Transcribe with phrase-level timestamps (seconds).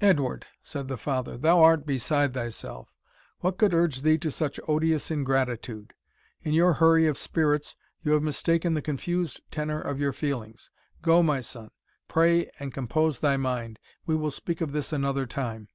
[0.00, 2.94] "Edward," said the father, "thou art beside thyself
[3.40, 5.92] what could urge thee to such odious ingratitude?
[6.42, 10.70] In your hurry of spirits you have mistaken the confused tenor of your feelings
[11.02, 11.72] Go, my son,
[12.08, 15.68] pray and compose thy mind we will speak of this another time."